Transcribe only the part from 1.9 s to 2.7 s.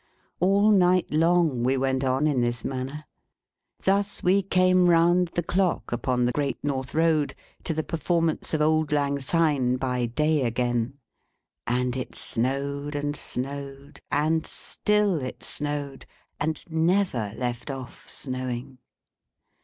on in this